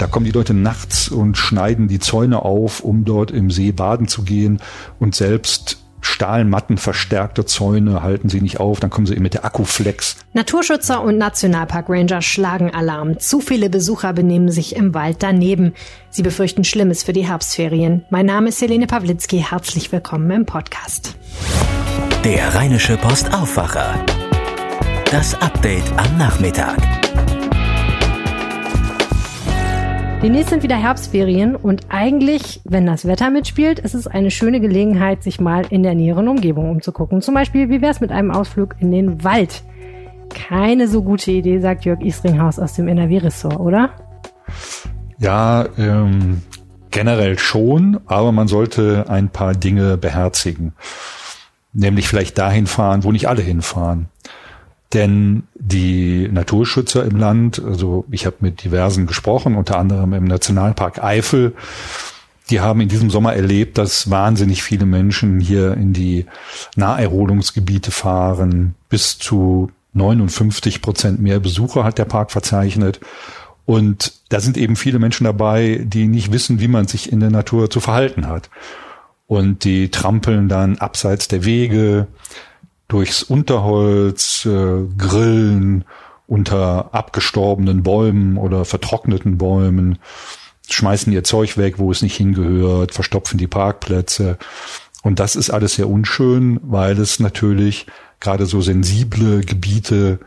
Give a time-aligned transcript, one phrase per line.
[0.00, 4.08] Da kommen die Leute nachts und schneiden die Zäune auf, um dort im See baden
[4.08, 4.58] zu gehen
[4.98, 9.44] und selbst Stahlmatten verstärkte Zäune halten sie nicht auf, dann kommen sie eben mit der
[9.44, 10.16] Akkuflex.
[10.32, 13.18] Naturschützer und Nationalpark-Ranger schlagen Alarm.
[13.18, 15.74] Zu viele Besucher benehmen sich im Wald daneben.
[16.08, 18.06] Sie befürchten Schlimmes für die Herbstferien.
[18.08, 19.44] Mein Name ist Helene Pawlitzki.
[19.50, 21.14] Herzlich willkommen im Podcast.
[22.24, 24.02] Der Rheinische Post Aufwacher.
[25.10, 26.99] Das Update am Nachmittag.
[30.22, 35.22] Demnächst sind wieder Herbstferien und eigentlich, wenn das Wetter mitspielt, ist es eine schöne Gelegenheit,
[35.22, 37.22] sich mal in der näheren Umgebung umzugucken.
[37.22, 39.62] Zum Beispiel, wie wäre es mit einem Ausflug in den Wald?
[40.28, 43.92] Keine so gute Idee, sagt Jörg Isringhaus aus dem NRW-Ressort, oder?
[45.18, 46.42] Ja, ähm,
[46.90, 50.74] generell schon, aber man sollte ein paar Dinge beherzigen.
[51.72, 54.10] Nämlich vielleicht dahin fahren, wo nicht alle hinfahren.
[54.92, 61.02] Denn die Naturschützer im Land, also ich habe mit diversen gesprochen, unter anderem im Nationalpark
[61.02, 61.54] Eifel,
[62.50, 66.26] die haben in diesem Sommer erlebt, dass wahnsinnig viele Menschen hier in die
[66.74, 68.74] Naherholungsgebiete fahren.
[68.88, 72.98] Bis zu 59 Prozent mehr Besucher hat der Park verzeichnet.
[73.66, 77.30] Und da sind eben viele Menschen dabei, die nicht wissen, wie man sich in der
[77.30, 78.50] Natur zu verhalten hat.
[79.28, 82.08] Und die trampeln dann abseits der Wege,
[82.90, 85.84] durchs Unterholz, äh, grillen
[86.26, 89.98] unter abgestorbenen Bäumen oder vertrockneten Bäumen,
[90.68, 94.38] schmeißen ihr Zeug weg, wo es nicht hingehört, verstopfen die Parkplätze.
[95.02, 97.86] Und das ist alles sehr unschön, weil es natürlich
[98.20, 100.18] gerade so sensible Gebiete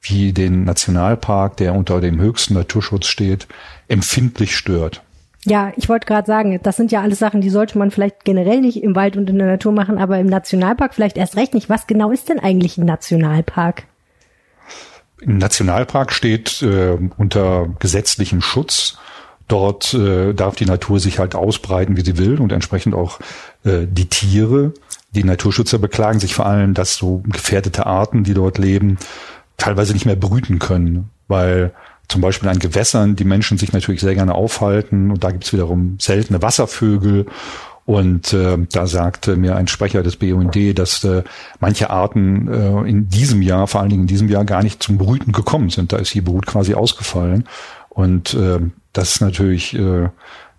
[0.00, 3.46] wie den Nationalpark, der unter dem höchsten Naturschutz steht,
[3.88, 5.02] empfindlich stört.
[5.44, 8.60] Ja, ich wollte gerade sagen, das sind ja alles Sachen, die sollte man vielleicht generell
[8.60, 11.68] nicht im Wald und in der Natur machen, aber im Nationalpark vielleicht erst recht nicht.
[11.68, 13.84] Was genau ist denn eigentlich ein Nationalpark?
[15.20, 18.98] Im Nationalpark steht äh, unter gesetzlichem Schutz.
[19.48, 23.18] Dort äh, darf die Natur sich halt ausbreiten, wie sie will und entsprechend auch
[23.64, 24.72] äh, die Tiere.
[25.14, 28.98] Die Naturschützer beklagen sich vor allem, dass so gefährdete Arten, die dort leben,
[29.58, 31.72] teilweise nicht mehr brüten können, weil
[32.12, 35.52] zum Beispiel an Gewässern die Menschen sich natürlich sehr gerne aufhalten und da gibt es
[35.52, 37.26] wiederum seltene Wasservögel
[37.86, 41.24] und äh, da sagte mir ein Sprecher des BUND, dass äh,
[41.58, 44.98] manche Arten äh, in diesem Jahr, vor allen Dingen in diesem Jahr, gar nicht zum
[44.98, 45.92] Brüten gekommen sind.
[45.92, 47.44] Da ist die Brut quasi ausgefallen.
[47.88, 48.60] Und äh,
[48.92, 50.08] das ist natürlich äh,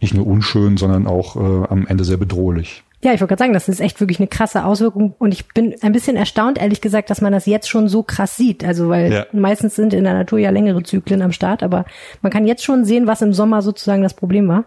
[0.02, 2.84] nicht nur unschön, sondern auch äh, am Ende sehr bedrohlich.
[3.03, 5.14] Ja, ich wollte gerade sagen, das ist echt wirklich eine krasse Auswirkung.
[5.19, 8.38] Und ich bin ein bisschen erstaunt, ehrlich gesagt, dass man das jetzt schon so krass
[8.38, 8.64] sieht.
[8.64, 9.25] Also, weil ja.
[9.34, 11.84] meistens sind in der Natur ja längere Zyklen am Start, aber
[12.22, 14.63] man kann jetzt schon sehen, was im Sommer sozusagen das Problem war.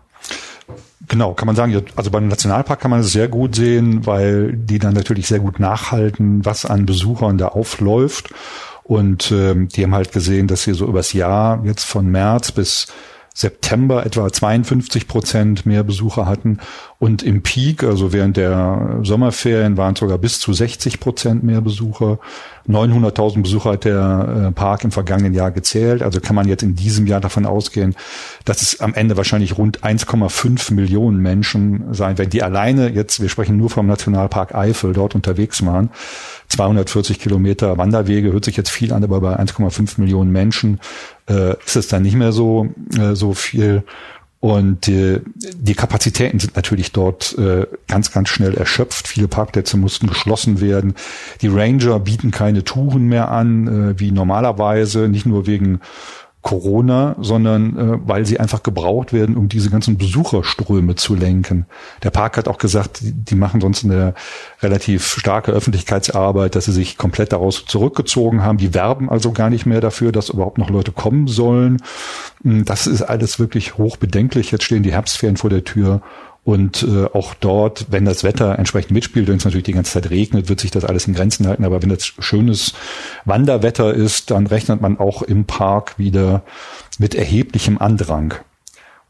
[1.09, 1.83] Genau, kann man sagen.
[1.95, 5.59] Also beim Nationalpark kann man es sehr gut sehen, weil die dann natürlich sehr gut
[5.59, 8.35] nachhalten, was an Besuchern da aufläuft.
[8.83, 12.89] Und ähm, die haben halt gesehen, dass sie so übers Jahr jetzt von März bis
[13.37, 16.59] September etwa 52 Prozent mehr Besucher hatten
[16.99, 22.19] und im Peak, also während der Sommerferien, waren sogar bis zu 60 Prozent mehr Besucher.
[22.69, 26.03] 900.000 Besucher hat der äh, Park im vergangenen Jahr gezählt.
[26.03, 27.95] Also kann man jetzt in diesem Jahr davon ausgehen,
[28.47, 33.29] dass es am Ende wahrscheinlich rund 1,5 Millionen Menschen sein werden, die alleine jetzt, wir
[33.29, 35.91] sprechen nur vom Nationalpark Eifel, dort unterwegs waren.
[36.49, 40.81] 240 Kilometer Wanderwege hört sich jetzt viel an, aber bei 1,5 Millionen Menschen
[41.29, 42.69] äh, ist es dann nicht mehr so,
[42.99, 43.85] äh, so viel.
[44.41, 49.09] Und die, die Kapazitäten sind natürlich dort äh, ganz, ganz schnell erschöpft.
[49.09, 50.95] Viele Parkplätze mussten geschlossen werden.
[51.41, 55.81] Die Ranger bieten keine Touren mehr an, äh, wie normalerweise, nicht nur wegen
[56.47, 61.67] Corona, sondern äh, weil sie einfach gebraucht werden, um diese ganzen Besucherströme zu lenken.
[62.05, 64.15] Der Park hat auch gesagt, die, die machen sonst eine
[64.63, 68.59] relativ starke Öffentlichkeitsarbeit, dass sie sich komplett daraus zurückgezogen haben.
[68.59, 71.79] Die werben also gar nicht mehr dafür, dass überhaupt noch Leute kommen sollen.
[72.45, 74.53] Hm, das ist alles wirklich hochbedenklich.
[74.53, 76.01] Jetzt stehen die Herbstferien vor der Tür
[76.47, 80.11] und äh, auch dort, wenn das Wetter entsprechend mitspielt, wenn es natürlich die ganze Zeit
[80.11, 81.65] regnet, wird sich das alles in Grenzen halten.
[81.65, 82.73] Aber wenn das schönes
[83.25, 86.45] Wanderwetter ist, dann rechnet man auch im Park wieder
[86.99, 88.35] mit erheblichem Andrang.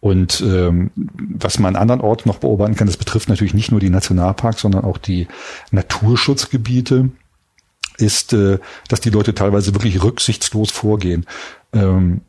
[0.01, 3.81] Und ähm, was man an anderen Orten noch beobachten kann, das betrifft natürlich nicht nur
[3.81, 5.29] die Nationalparks, sondern auch die
[5.73, 7.11] Naturschutzgebiete,
[7.99, 11.27] ist, äh, dass die Leute teilweise wirklich rücksichtslos vorgehen.
[11.75, 12.23] Ähm,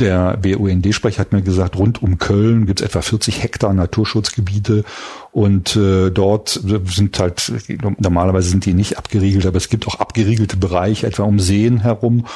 [0.00, 4.84] der BUND-Sprecher hat mir gesagt, rund um Köln gibt es etwa 40 Hektar Naturschutzgebiete
[5.32, 7.52] und äh, dort sind halt,
[7.98, 12.26] normalerweise sind die nicht abgeriegelt, aber es gibt auch abgeriegelte Bereiche, etwa um Seen herum.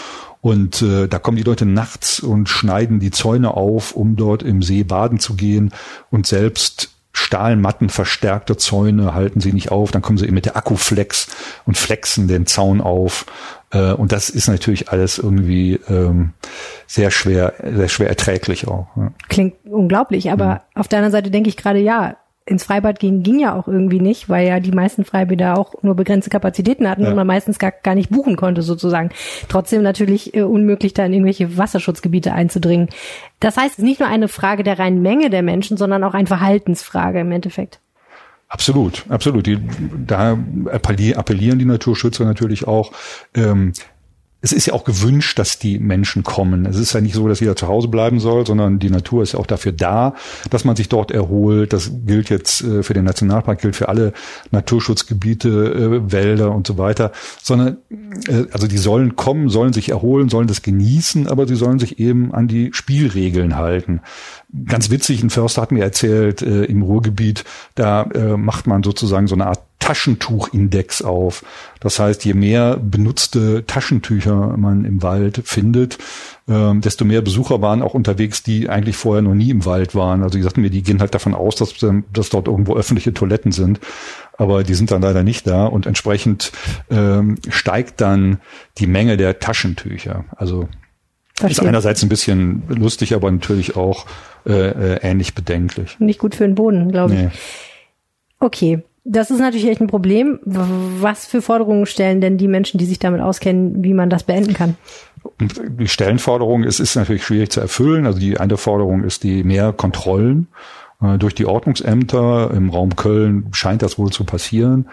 [0.40, 4.62] Und äh, da kommen die Leute nachts und schneiden die Zäune auf, um dort im
[4.62, 5.72] See baden zu gehen
[6.10, 6.90] und selbst
[7.20, 11.28] Stahlmatten verstärkte Zäune halten sie nicht auf, dann kommen sie eben mit der Akkuflex
[11.66, 13.26] und flexen den Zaun auf.
[13.70, 16.32] Äh, und das ist natürlich alles irgendwie ähm,
[16.86, 18.88] sehr schwer, sehr schwer erträglich auch.
[18.96, 19.12] Ja.
[19.28, 20.80] Klingt unglaublich, aber mhm.
[20.80, 22.16] auf der anderen Seite denke ich gerade, ja,
[22.50, 25.94] ins Freibad gehen ging ja auch irgendwie nicht, weil ja die meisten Freibäder auch nur
[25.94, 27.10] begrenzte Kapazitäten hatten ja.
[27.10, 29.10] und man meistens gar, gar nicht buchen konnte sozusagen.
[29.48, 32.88] Trotzdem natürlich äh, unmöglich, da in irgendwelche Wasserschutzgebiete einzudringen.
[33.38, 36.14] Das heißt, es ist nicht nur eine Frage der reinen Menge der Menschen, sondern auch
[36.14, 37.80] eine Verhaltensfrage im Endeffekt.
[38.48, 39.46] Absolut, absolut.
[39.46, 39.58] Die,
[40.06, 40.36] da
[40.72, 42.90] appellieren die Naturschützer natürlich auch.
[43.32, 43.72] Ähm,
[44.42, 46.64] es ist ja auch gewünscht, dass die Menschen kommen.
[46.64, 49.32] Es ist ja nicht so, dass jeder zu Hause bleiben soll, sondern die Natur ist
[49.32, 50.14] ja auch dafür da,
[50.48, 51.72] dass man sich dort erholt.
[51.72, 54.14] Das gilt jetzt äh, für den Nationalpark, gilt für alle
[54.50, 57.12] Naturschutzgebiete, äh, Wälder und so weiter.
[57.42, 57.78] Sondern,
[58.28, 61.98] äh, also die sollen kommen, sollen sich erholen, sollen das genießen, aber sie sollen sich
[61.98, 64.00] eben an die Spielregeln halten.
[64.66, 67.44] Ganz witzig, ein Förster hat mir erzählt, im Ruhrgebiet,
[67.76, 69.60] da macht man sozusagen so eine Art
[69.90, 71.44] Taschentuchindex auf.
[71.80, 75.98] Das heißt, je mehr benutzte Taschentücher man im Wald findet,
[76.48, 80.22] ähm, desto mehr Besucher waren auch unterwegs, die eigentlich vorher noch nie im Wald waren.
[80.22, 81.74] Also die sagten mir, die gehen halt davon aus, dass,
[82.12, 83.80] dass dort irgendwo öffentliche Toiletten sind.
[84.38, 86.52] Aber die sind dann leider nicht da und entsprechend
[86.88, 88.38] ähm, steigt dann
[88.78, 90.24] die Menge der Taschentücher.
[90.36, 90.68] Also
[91.34, 91.64] Verstehe.
[91.64, 94.06] ist einerseits ein bisschen lustig, aber natürlich auch
[94.46, 95.98] äh, äh, ähnlich bedenklich.
[95.98, 97.20] Nicht gut für den Boden, glaube ich.
[97.20, 97.30] Nee.
[98.38, 100.40] Okay, das ist natürlich echt ein Problem.
[100.44, 104.54] Was für Forderungen stellen denn die Menschen, die sich damit auskennen, wie man das beenden
[104.54, 104.76] kann?
[105.40, 108.06] Die Stellenforderung ist, ist natürlich schwierig zu erfüllen.
[108.06, 110.48] Also die eine Forderung ist die mehr Kontrollen
[111.02, 112.50] äh, durch die Ordnungsämter.
[112.52, 114.88] Im Raum Köln scheint das wohl zu passieren.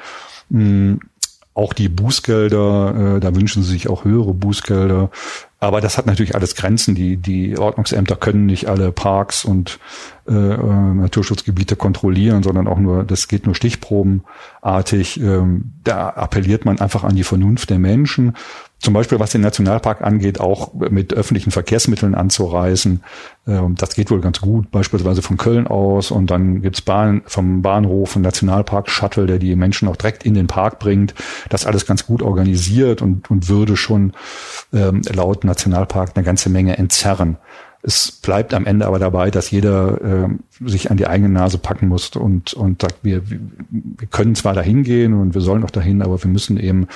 [1.58, 5.10] Auch die Bußgelder, äh, da wünschen sie sich auch höhere Bußgelder.
[5.60, 6.94] Aber das hat natürlich alles Grenzen.
[6.94, 9.80] Die, die Ordnungsämter können nicht alle Parks und
[10.28, 10.58] äh, äh,
[10.94, 15.20] Naturschutzgebiete kontrollieren, sondern auch nur, das geht nur stichprobenartig.
[15.20, 18.36] Ähm, da appelliert man einfach an die Vernunft der Menschen
[18.80, 23.04] zum Beispiel was den Nationalpark angeht, auch mit öffentlichen Verkehrsmitteln anzureisen.
[23.48, 26.12] Ähm, das geht wohl ganz gut, beispielsweise von Köln aus.
[26.12, 30.48] Und dann gibt's Bahn, vom Bahnhof einen Nationalpark-Shuttle, der die Menschen auch direkt in den
[30.48, 31.16] Park bringt.
[31.50, 34.14] Das alles ganz gut organisiert und, und würde schon
[34.74, 37.38] ähm, laut Nationalpark eine ganze Menge entzerren.
[37.84, 40.30] Es bleibt am Ende aber dabei, dass jeder äh,
[40.68, 44.84] sich an die eigene Nase packen muss und, und sagt, wir, wir können zwar dahin
[44.84, 46.88] gehen und wir sollen auch dahin, aber wir müssen eben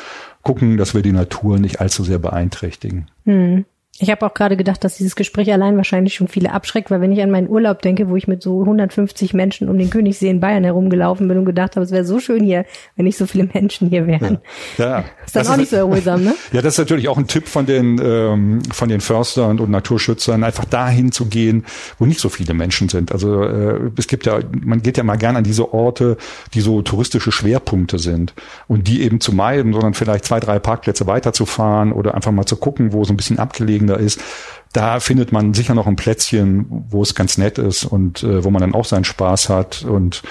[0.41, 3.07] gucken, dass wir die Natur nicht allzu sehr beeinträchtigen.
[3.25, 3.65] Hm.
[4.01, 7.11] Ich habe auch gerade gedacht, dass dieses Gespräch allein wahrscheinlich schon viele abschreckt, weil wenn
[7.11, 10.39] ich an meinen Urlaub denke, wo ich mit so 150 Menschen um den Königssee in
[10.39, 12.65] Bayern herumgelaufen bin und gedacht habe, es wäre so schön hier,
[12.95, 14.39] wenn nicht so viele Menschen hier wären.
[14.79, 14.99] Ja, ja.
[15.25, 16.33] ist dann das auch ist, nicht so erholsam, ne?
[16.51, 20.43] Ja, das ist natürlich auch ein Tipp von den ähm, von den Förstern und Naturschützern,
[20.43, 21.65] einfach dahin zu gehen,
[21.99, 23.11] wo nicht so viele Menschen sind.
[23.11, 26.17] Also äh, es gibt ja, man geht ja mal gern an diese Orte,
[26.55, 28.33] die so touristische Schwerpunkte sind
[28.67, 32.55] und die eben zu meiden, sondern vielleicht zwei, drei Parkplätze weiterzufahren oder einfach mal zu
[32.55, 34.21] gucken, wo so ein bisschen abgelegen da ist,
[34.73, 38.49] da findet man sicher noch ein Plätzchen, wo es ganz nett ist und äh, wo
[38.49, 40.23] man dann auch seinen Spaß hat und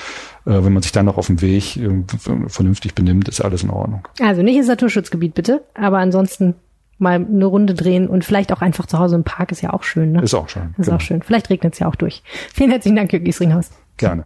[0.46, 2.04] äh, wenn man sich dann noch auf dem Weg äh,
[2.46, 4.08] vernünftig benimmt, ist alles in Ordnung.
[4.20, 6.54] Also nicht ins Naturschutzgebiet bitte, aber ansonsten
[6.98, 9.82] mal eine Runde drehen und vielleicht auch einfach zu Hause im Park ist ja auch
[9.82, 10.12] schön.
[10.12, 10.22] Ne?
[10.22, 10.74] Ist auch schön.
[10.76, 10.96] Ist genau.
[10.96, 11.22] auch schön.
[11.22, 12.22] Vielleicht regnet es ja auch durch.
[12.52, 13.70] Vielen herzlichen Dank, Jürgen Giesringhaus.
[13.96, 14.24] Gerne.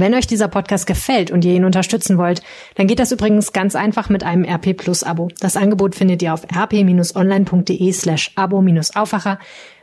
[0.00, 2.42] Wenn euch dieser Podcast gefällt und ihr ihn unterstützen wollt,
[2.74, 5.28] dann geht das übrigens ganz einfach mit einem RP Plus Abo.
[5.40, 9.38] Das Angebot findet ihr auf rp-online.de slash abo-aufwacher.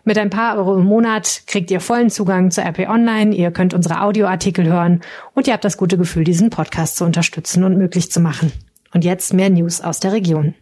[0.06, 3.76] Mit ein paar Euro im Monat kriegt ihr vollen Zugang zu RP Online, ihr könnt
[3.76, 5.02] unsere Audioartikel hören
[5.36, 8.52] und ihr habt das gute Gefühl, diesen Podcast zu unterstützen und möglich zu machen.
[8.94, 10.56] Und jetzt mehr News aus der Region.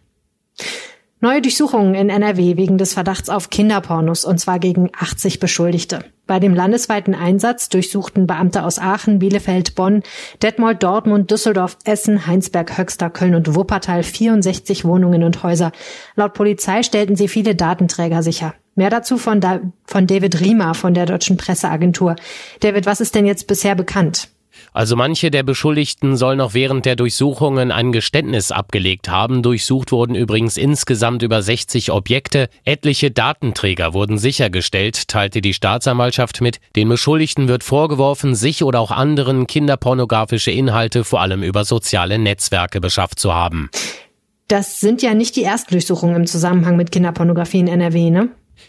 [1.26, 6.04] Neue Durchsuchungen in NRW wegen des Verdachts auf Kinderpornos und zwar gegen 80 Beschuldigte.
[6.28, 10.04] Bei dem landesweiten Einsatz durchsuchten Beamte aus Aachen, Bielefeld, Bonn,
[10.40, 15.72] Detmold, Dortmund, Düsseldorf, Essen, Heinsberg, Höxter, Köln und Wuppertal 64 Wohnungen und Häuser.
[16.14, 18.54] Laut Polizei stellten sie viele Datenträger sicher.
[18.76, 22.14] Mehr dazu von, da von David Riemer von der Deutschen Presseagentur.
[22.60, 24.28] David, was ist denn jetzt bisher bekannt?
[24.72, 29.42] Also manche der Beschuldigten sollen noch während der Durchsuchungen ein Geständnis abgelegt haben.
[29.42, 32.48] Durchsucht wurden übrigens insgesamt über 60 Objekte.
[32.64, 36.60] Etliche Datenträger wurden sichergestellt, teilte die Staatsanwaltschaft mit.
[36.76, 42.80] Den Beschuldigten wird vorgeworfen, sich oder auch anderen kinderpornografische Inhalte vor allem über soziale Netzwerke
[42.80, 43.70] beschafft zu haben.
[44.48, 48.28] Das sind ja nicht die ersten Durchsuchungen im Zusammenhang mit Kinderpornografie in NRW, ne?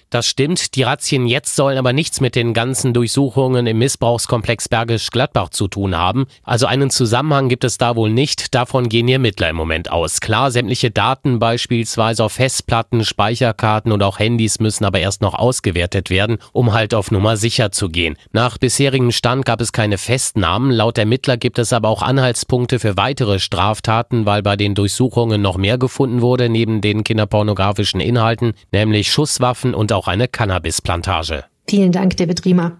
[0.10, 5.10] Das stimmt, die Razzien jetzt sollen aber nichts mit den ganzen Durchsuchungen im Missbrauchskomplex Bergisch
[5.12, 6.28] Gladbach zu tun haben.
[6.44, 10.20] Also einen Zusammenhang gibt es da wohl nicht, davon gehen die Ermittler im Moment aus.
[10.20, 16.10] Klar, sämtliche Daten beispielsweise auf Festplatten, Speicherkarten und auch Handys müssen aber erst noch ausgewertet
[16.10, 18.18] werden, um halt auf Nummer sicher zu gehen.
[18.32, 22.98] Nach bisherigem Stand gab es keine Festnahmen, laut Ermittler gibt es aber auch Anhaltspunkte für
[22.98, 29.12] weitere Straftaten, weil bei den Durchsuchungen noch mehr gefunden wurde neben den kinderpornografischen Inhalten, nämlich
[29.12, 31.46] Schusswaffen und auch eine Cannabisplantage.
[31.68, 32.80] Vielen Dank, David Riemer.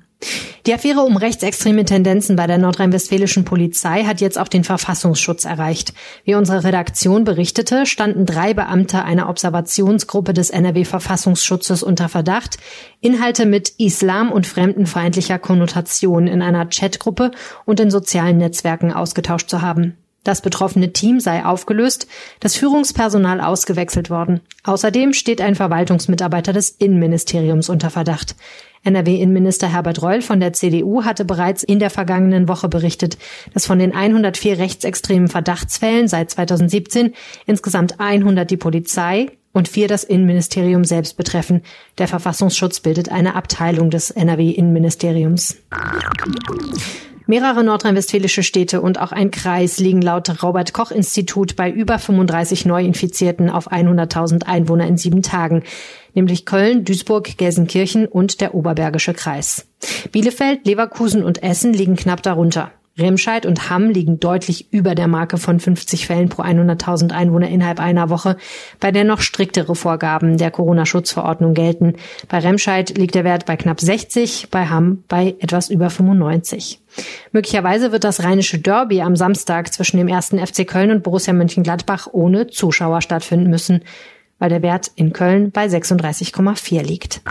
[0.66, 5.94] Die Affäre um rechtsextreme Tendenzen bei der nordrhein-westfälischen Polizei hat jetzt auch den Verfassungsschutz erreicht.
[6.26, 12.58] Wie unsere Redaktion berichtete, standen drei Beamte einer Observationsgruppe des NRW-Verfassungsschutzes unter Verdacht,
[13.00, 17.32] Inhalte mit islam- und fremdenfeindlicher Konnotation in einer Chatgruppe
[17.66, 19.98] und in sozialen Netzwerken ausgetauscht zu haben.
[20.28, 22.06] Das betroffene Team sei aufgelöst,
[22.42, 24.42] das Führungspersonal ausgewechselt worden.
[24.66, 28.36] Außerdem steht ein Verwaltungsmitarbeiter des Innenministeriums unter Verdacht.
[28.84, 33.18] NRW-Innenminister Herbert Reul von der CDU hatte bereits in der vergangenen Woche berichtet,
[33.54, 37.14] dass von den 104 rechtsextremen Verdachtsfällen seit 2017
[37.46, 41.62] insgesamt 100 die Polizei und vier das Innenministerium selbst betreffen.
[42.00, 45.56] Der Verfassungsschutz bildet eine Abteilung des NRW-Innenministeriums.
[47.28, 52.66] Mehrere nordrhein-westfälische Städte und auch ein Kreis liegen laut Robert Koch Institut bei über 35
[52.66, 55.64] Neuinfizierten auf 100.000 Einwohner in sieben Tagen,
[56.14, 59.68] nämlich Köln, Duisburg, Gelsenkirchen und der Oberbergische Kreis.
[60.14, 62.72] Bielefeld, Leverkusen und Essen liegen knapp darunter.
[62.98, 67.80] Remscheid und Hamm liegen deutlich über der Marke von 50 Fällen pro 100.000 Einwohner innerhalb
[67.80, 68.38] einer Woche,
[68.80, 71.94] bei der noch striktere Vorgaben der Corona-Schutzverordnung gelten.
[72.28, 76.80] Bei Remscheid liegt der Wert bei knapp 60, bei Hamm bei etwas über 95.
[77.32, 82.08] Möglicherweise wird das rheinische Derby am Samstag zwischen dem ersten FC Köln und Borussia Mönchengladbach
[82.12, 83.82] ohne Zuschauer stattfinden müssen
[84.40, 87.22] weil der Wert in Köln bei 36,4 liegt.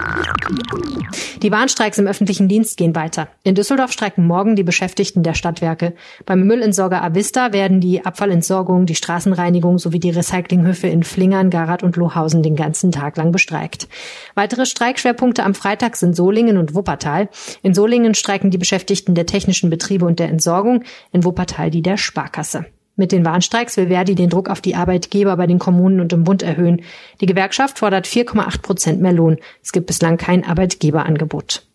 [1.42, 3.28] Die Warnstreiks im öffentlichen Dienst gehen weiter.
[3.42, 5.94] In Düsseldorf streiken morgen die Beschäftigten der Stadtwerke.
[6.25, 11.96] Beim Müllentsorger Avista werden die Abfallentsorgung, die Straßenreinigung sowie die Recyclinghöfe in Flingern, Garat und
[11.96, 13.88] Lohausen den ganzen Tag lang bestreikt.
[14.34, 17.28] Weitere Streikschwerpunkte am Freitag sind Solingen und Wuppertal.
[17.62, 21.96] In Solingen streiken die Beschäftigten der technischen Betriebe und der Entsorgung, in Wuppertal die der
[21.96, 22.66] Sparkasse.
[22.97, 26.25] Mit den Warnstreiks will Verdi den Druck auf die Arbeitgeber bei den Kommunen und im
[26.25, 26.83] Bund erhöhen.
[27.21, 29.37] Die Gewerkschaft fordert 4,8 Prozent mehr Lohn.
[29.62, 31.67] Es gibt bislang kein Arbeitgeberangebot.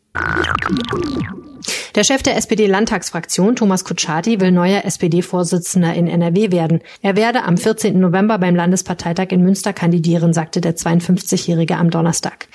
[1.95, 6.81] Der Chef der SPD-Landtagsfraktion, Thomas Kutschaty, will neuer SPD-Vorsitzender in NRW werden.
[7.01, 7.99] Er werde am 14.
[7.99, 12.47] November beim Landesparteitag in Münster kandidieren, sagte der 52-Jährige am Donnerstag.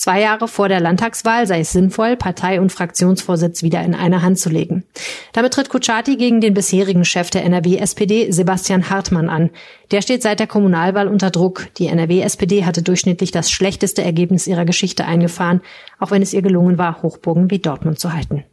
[0.00, 4.38] Zwei Jahre vor der Landtagswahl sei es sinnvoll, Partei- und Fraktionsvorsitz wieder in eine Hand
[4.38, 4.84] zu legen.
[5.34, 9.50] Damit tritt Kutschaty gegen den bisherigen Chef der NRW-SPD, Sebastian Hartmann, an.
[9.90, 11.66] Der steht seit der Kommunalwahl unter Druck.
[11.76, 15.60] Die NRW-SPD hatte durchschnittlich das schlechteste Ergebnis ihrer Geschichte eingefahren,
[15.98, 18.44] auch wenn es ihr gelungen war, Hochburgen wie Dortmund zu halten.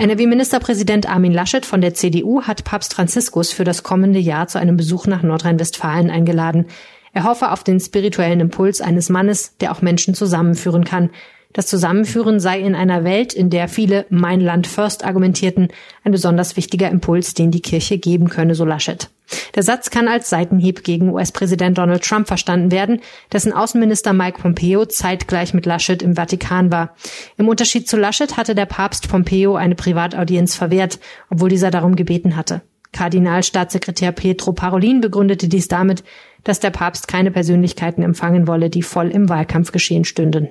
[0.00, 4.76] NRW-Ministerpräsident Armin Laschet von der CDU hat Papst Franziskus für das kommende Jahr zu einem
[4.76, 6.66] Besuch nach Nordrhein-Westfalen eingeladen.
[7.12, 11.10] Er hoffe auf den spirituellen Impuls eines Mannes, der auch Menschen zusammenführen kann.
[11.52, 15.68] Das Zusammenführen sei in einer Welt, in der viele Mein Land First argumentierten,
[16.02, 19.10] ein besonders wichtiger Impuls, den die Kirche geben könne, so Laschet.
[19.54, 23.00] Der Satz kann als Seitenhieb gegen US-Präsident Donald Trump verstanden werden,
[23.32, 26.94] dessen Außenminister Mike Pompeo zeitgleich mit Laschet im Vatikan war.
[27.36, 30.98] Im Unterschied zu Laschet hatte der Papst Pompeo eine Privataudienz verwehrt,
[31.30, 32.62] obwohl dieser darum gebeten hatte.
[32.92, 36.04] Kardinalstaatssekretär Pietro Parolin begründete dies damit,
[36.44, 40.48] dass der Papst keine Persönlichkeiten empfangen wolle, die voll im Wahlkampfgeschehen stünden.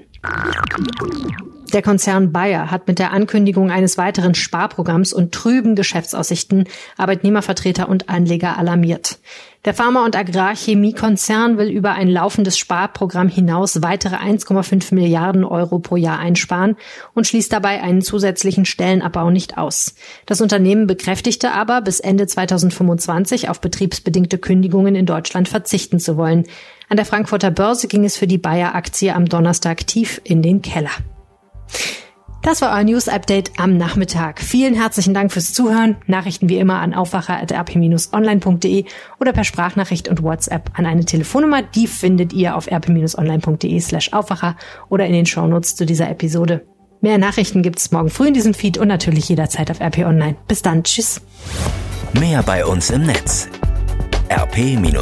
[1.74, 6.66] Der Konzern Bayer hat mit der Ankündigung eines weiteren Sparprogramms und trüben Geschäftsaussichten
[6.98, 9.20] Arbeitnehmervertreter und Anleger alarmiert.
[9.64, 15.98] Der Pharma- und Agrarchemiekonzern will über ein laufendes Sparprogramm hinaus weitere 1,5 Milliarden Euro pro
[15.98, 16.78] Jahr einsparen
[17.14, 19.94] und schließt dabei einen zusätzlichen Stellenabbau nicht aus.
[20.26, 26.48] Das Unternehmen bekräftigte aber, bis Ende 2025 auf betriebsbedingte Kündigungen in Deutschland verzichten zu wollen.
[26.90, 30.90] An der Frankfurter Börse ging es für die Bayer-Aktie am Donnerstag tief in den Keller.
[32.42, 34.42] Das war euer News Update am Nachmittag.
[34.42, 35.98] Vielen herzlichen Dank fürs Zuhören.
[36.08, 38.86] Nachrichten wie immer an aufwacher.rp-online.de
[39.20, 41.62] oder per Sprachnachricht und WhatsApp an eine Telefonnummer.
[41.62, 44.56] Die findet ihr auf rp-online.de slash Aufwacher
[44.90, 46.66] oder in den Shownotes zu dieser Episode.
[47.00, 50.36] Mehr Nachrichten gibt es morgen früh in diesem Feed und natürlich jederzeit auf RP Online.
[50.48, 50.84] Bis dann.
[50.84, 51.22] Tschüss.
[52.20, 53.50] Mehr bei uns im Netz
[54.32, 55.02] rp-online.de